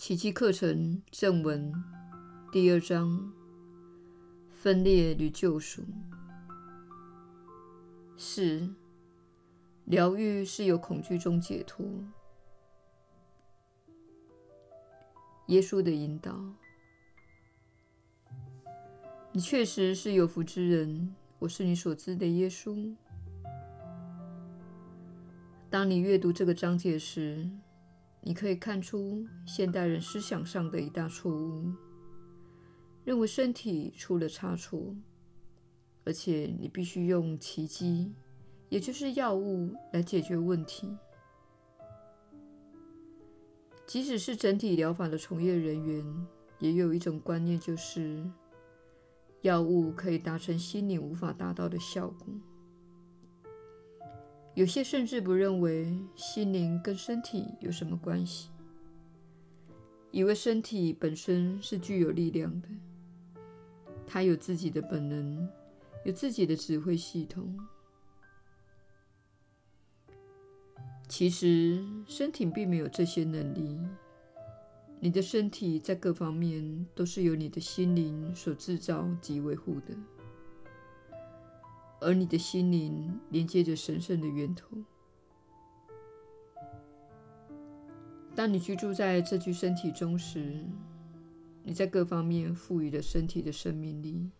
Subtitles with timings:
[0.00, 1.70] 奇迹课程正文
[2.50, 3.30] 第二章：
[4.48, 5.84] 分裂与救赎。
[8.16, 8.74] 四、
[9.84, 11.84] 疗愈是由恐惧中解脱。
[15.48, 16.34] 耶稣的引导。
[19.32, 22.96] 你确实是有福之人，我是你所知的耶稣。
[25.68, 27.50] 当你阅读这个章节时，
[28.22, 31.72] 你可以看出现代人思想上的一大错误，
[33.04, 34.94] 认为身体出了差错，
[36.04, 38.12] 而且你必须用奇迹，
[38.68, 40.94] 也就是药物来解决问题。
[43.86, 46.26] 即使是整体疗法的从业人员，
[46.58, 48.30] 也有一种观念，就是
[49.40, 52.26] 药物可以达成心灵无法达到的效果。
[54.54, 58.50] 有些甚至不认为心灵跟身体有什么关系，
[60.10, 62.68] 以为身体本身是具有力量的，
[64.06, 65.48] 它有自己的本能，
[66.04, 67.58] 有自己的指挥系统。
[71.08, 73.78] 其实，身体并没有这些能力。
[75.00, 79.96] 你的身体在各方面都是由你的心灵所制造及维护的。
[82.00, 84.66] 而你的心灵连接着神圣的源头。
[88.34, 90.64] 当你居住在这具身体中时，
[91.62, 94.30] 你在各方面赋予了身体的生命力。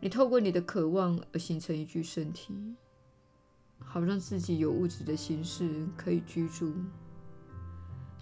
[0.00, 2.54] 你透过你的渴望而形成一具身体，
[3.78, 6.72] 好让自己有物质的形式可以居住。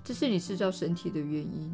[0.02, 1.70] 这是你制造身体的原因。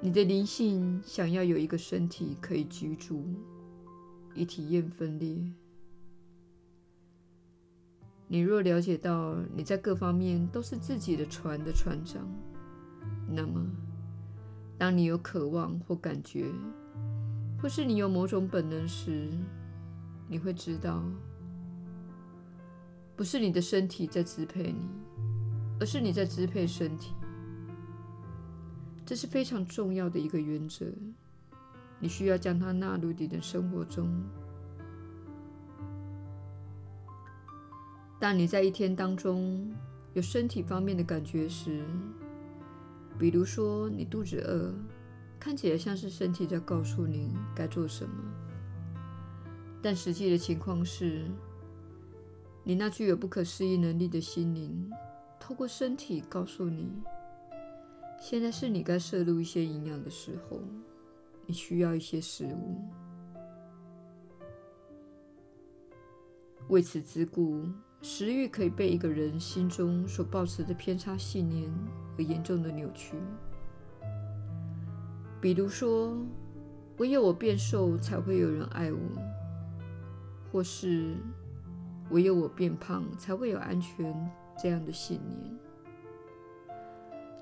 [0.00, 3.24] 你的灵性想要有一个身体可以居住。
[4.40, 5.36] 以体验分裂。
[8.26, 12.26] 你若了解到你在各方面都是自己的船的船长，
[13.28, 13.66] 那么，
[14.78, 16.46] 当你有渴望或感觉，
[17.60, 19.28] 或是你有某种本能时，
[20.26, 21.04] 你会知道，
[23.14, 24.88] 不是你的身体在支配你，
[25.78, 27.12] 而是你在支配身体。
[29.04, 30.86] 这是非常重要的一个原则。
[32.00, 34.10] 你需要将它纳入你的生活中。
[38.18, 39.72] 当你在一天当中
[40.12, 41.84] 有身体方面的感觉时，
[43.18, 44.74] 比如说你肚子饿，
[45.38, 48.14] 看起来像是身体在告诉你该做什么，
[49.80, 51.24] 但实际的情况是，
[52.64, 54.90] 你那具有不可思议能力的心灵，
[55.38, 56.90] 透过身体告诉你，
[58.18, 60.60] 现在是你该摄入一些营养的时候。
[61.50, 62.78] 你需要一些食物。
[66.68, 67.66] 为此之故，
[68.02, 71.68] 食欲可以被一个人心中所抱持的偏差信念
[72.16, 73.16] 而严重的扭曲。
[75.40, 76.16] 比如说，
[76.98, 79.00] 唯有我变瘦才会有人爱我，
[80.52, 81.16] 或是
[82.10, 84.14] 唯有我变胖才会有安全
[84.56, 85.58] 这样的信念。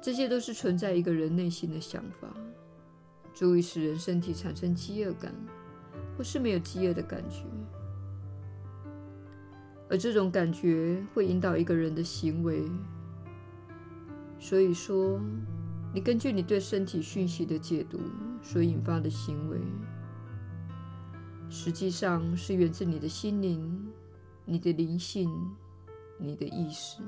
[0.01, 2.35] 这些都是存在一个人内心的想法。
[3.39, 5.33] 足以使人身体产生饥饿感，
[6.17, 7.45] 或是没有饥饿的感觉，
[9.89, 12.69] 而这种感觉会引导一个人的行为。
[14.41, 15.21] 所以说，
[15.95, 18.01] 你根据你对身体讯息的解读
[18.43, 19.57] 所引发的行为，
[21.49, 23.89] 实际上是源自你的心灵、
[24.47, 25.31] 你的灵性、
[26.19, 27.01] 你的意识。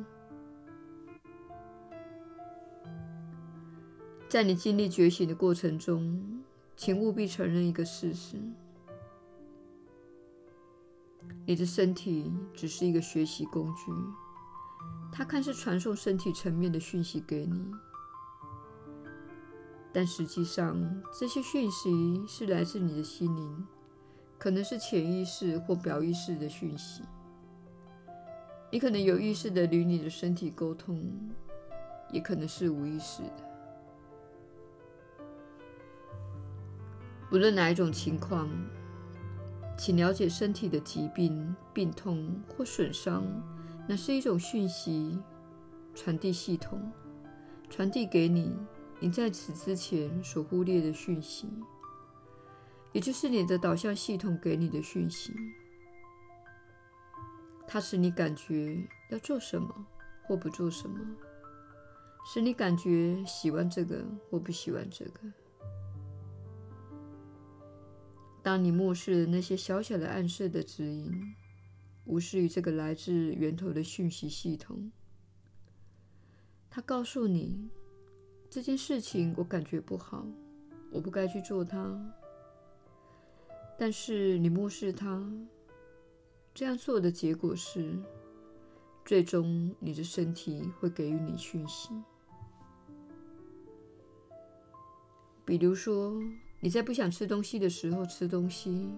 [4.30, 6.41] 在你经历觉醒的过程中，
[6.76, 8.36] 请务必承认一个事实：
[11.44, 13.91] 你的身体只是一个学习工具，
[15.10, 17.72] 它看似传送身体层面的讯息给你，
[19.92, 20.80] 但实际上
[21.18, 23.66] 这些讯息是来自你的心灵，
[24.38, 27.02] 可能是潜意识或表意识的讯息。
[28.71, 31.03] 你可能有意识地与你的身体沟通，
[32.12, 33.49] 也可能是无意识的。
[37.32, 38.48] 无论哪一种情况，
[39.78, 43.24] 请了解身体的疾病、病痛或损伤，
[43.88, 45.16] 那是一种讯息
[45.94, 46.91] 传递系统，
[47.68, 48.53] 传递给你
[48.98, 51.48] 你在此之前所忽略的讯息，
[52.92, 55.33] 也就是你的导向系统给你的讯息。
[57.65, 58.76] 它使你感觉
[59.10, 59.86] 要做什么
[60.24, 60.98] 或不做什么，
[62.26, 65.21] 使你感觉喜欢这个或不喜欢这个。
[68.42, 71.34] 当你漠视了那些小小的暗示的指引，
[72.07, 74.91] 无视于这个来自源头的讯息系统，
[76.71, 77.69] 他告诉你
[78.48, 80.27] 这件事情我感觉不好，
[80.91, 82.15] 我不该去做它。
[83.78, 85.31] 但是你漠视它，
[86.54, 87.98] 这样做的结果是，
[89.04, 91.91] 最终你的身体会给予你讯息。
[95.45, 96.22] 比如说，
[96.62, 98.91] 你在不想吃东西的时候吃东西，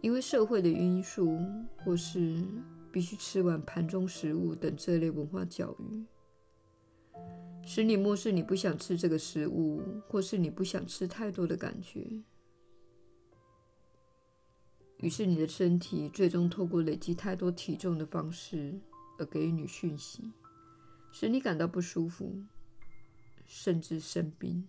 [0.00, 1.38] 因为社会的因素，
[1.76, 2.44] 或是
[2.90, 6.04] 必须吃完盘中食物等这类文化教育，
[7.64, 12.04] 使你漠视你不想吃这个食物，或是你不想吃太多的感觉。
[14.96, 18.76] 于是你的身体最终透过累积太多体重的方式
[19.16, 20.32] 而给予你讯息，
[21.12, 22.42] 使你感到不舒服，
[23.46, 24.66] 甚至生病。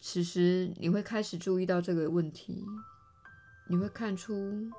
[0.00, 2.64] 此时，你会开始注意到这个问题。
[3.68, 4.70] 你会看出，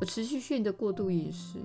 [0.00, 1.58] 我持续性的过度饮食，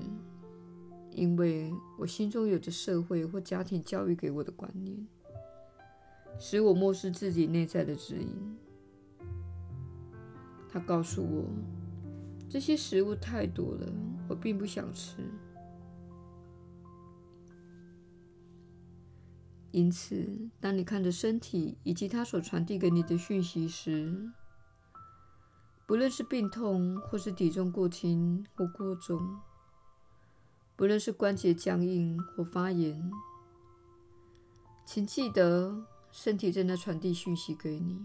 [1.12, 4.96] 因为我心中有着社会或家庭教育给我的观念，
[6.40, 8.58] 使我漠视自己内在的指引。
[10.70, 11.50] 他告诉我，
[12.48, 13.92] 这些食物太多了，
[14.30, 15.18] 我并不想吃。
[19.72, 24.30] 因此，当你看着身体以及它所传递给你的讯息时，
[25.86, 29.40] 不论是病痛，或是体重过轻或过重，
[30.76, 33.12] 不论是关节僵硬或发炎，
[34.86, 38.02] 请记得，身体正在传递讯息给你，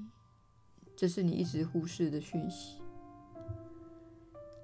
[0.95, 2.81] 这是你一直忽视的讯息。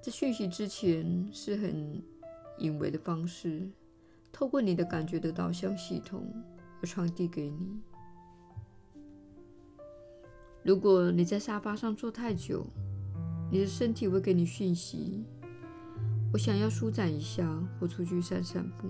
[0.01, 2.01] 这讯息之前是很
[2.59, 3.71] 隐微的方式，
[4.31, 6.33] 透过你的感觉的导向系统。
[6.87, 7.81] 传递给你。
[10.65, 12.67] 如果你在沙发上坐太久，
[13.51, 15.25] 你的身体会给你讯息：
[16.33, 17.47] 我想要舒展一下，
[17.79, 18.89] 或出去散散步。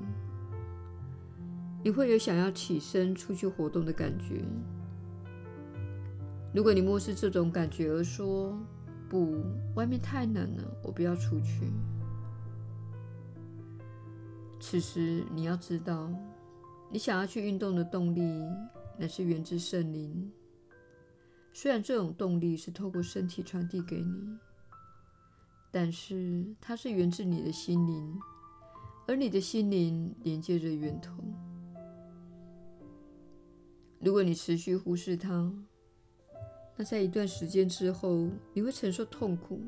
[1.83, 4.45] 你会有想要起身出去活动的感觉。
[6.55, 8.57] 如果你漠视这种感觉而说：
[9.09, 9.43] 不，
[9.75, 11.73] 外面太冷了，我不要出去。
[14.61, 16.11] 此时你要知道。
[16.93, 18.21] 你想要去运动的动力，
[18.99, 20.31] 乃是源自圣灵。
[21.55, 24.39] 虽然这种动力是透过身体传递给你，
[25.71, 28.21] 但是它是源自你的心灵，
[29.07, 31.15] 而你的心灵连接着源头。
[33.99, 35.51] 如果你持续忽视它，
[36.77, 39.59] 那在一段时间之后，你会承受痛苦，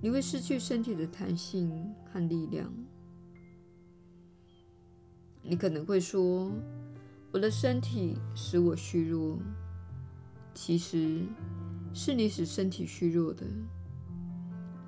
[0.00, 2.72] 你会失去身体的弹性和力量。
[5.46, 6.50] 你可能会说
[7.30, 9.38] ：“我的身体使我虚弱。”
[10.54, 11.26] 其实
[11.92, 13.44] 是你使身体虚弱的。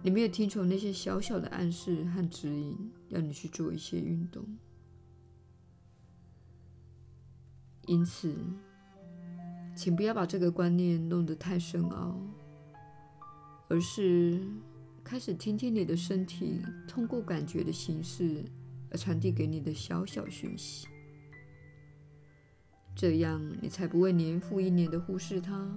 [0.03, 4.45] 你没有听从那些小小的暗示和指引，要你去做一些运动。
[7.87, 8.35] 因此，
[9.77, 12.17] 请不要把这个观念弄得太深奥，
[13.69, 14.41] 而是
[15.03, 18.45] 开始听听你的身体通过感觉的形式。
[18.91, 20.87] 而传递给你的小小讯息，
[22.95, 25.69] 这样你才不会年复一年的忽视它，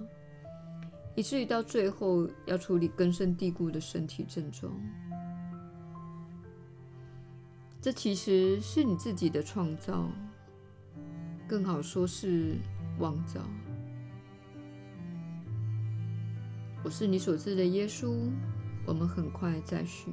[1.16, 4.72] 以至于到最后要处理根深蒂固的身体症状。
[7.80, 10.10] 这其实是你自己的创造，
[11.48, 12.56] 更好说是
[12.98, 13.40] 妄造。
[16.82, 18.30] 我是你所知的耶稣，
[18.86, 20.10] 我们很快再续。